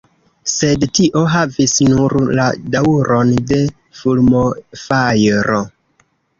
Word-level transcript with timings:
Sed 0.51 0.85
tio 0.99 1.21
havis 1.33 1.75
nur 1.91 2.17
la 2.41 2.47
daŭron 2.77 3.35
de 3.53 3.61
fulmofajro. 4.01 5.65